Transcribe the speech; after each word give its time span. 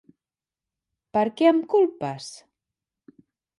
Per 1.17 1.25
què 1.43 1.49
em 1.51 1.61
culpes? 1.75 2.33